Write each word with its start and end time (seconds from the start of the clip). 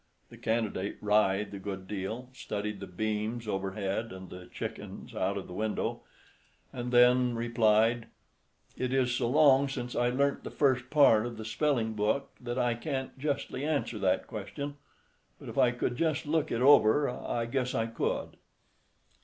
The 0.29 0.37
candidate 0.39 0.97
writhed 0.99 1.53
a 1.53 1.59
good 1.59 1.87
deal, 1.87 2.29
studied 2.33 2.79
the 2.79 2.87
beams 2.87 3.47
overhead 3.47 4.11
and 4.11 4.31
the 4.31 4.47
chickens 4.51 5.13
out 5.13 5.37
of 5.37 5.45
the 5.45 5.53
window, 5.53 6.01
and 6.73 6.91
then 6.91 7.35
replied, 7.35 8.07
"It 8.75 8.91
is 8.93 9.11
so 9.13 9.29
long 9.29 9.69
since 9.69 9.95
I 9.95 10.09
learnt 10.09 10.43
the 10.43 10.49
first 10.49 10.89
part 10.89 11.27
of 11.27 11.37
the 11.37 11.45
spelling 11.45 11.93
book, 11.93 12.31
that 12.41 12.57
I 12.57 12.73
can't 12.73 13.15
justly 13.19 13.63
answer 13.63 13.99
that 13.99 14.25
question. 14.25 14.77
But 15.39 15.49
if 15.49 15.57
I 15.59 15.69
could 15.69 15.97
just 15.97 16.25
look 16.25 16.51
it 16.51 16.61
over, 16.61 17.07
I 17.07 17.45
guess 17.45 17.75
I 17.75 17.85
could." 17.85 18.37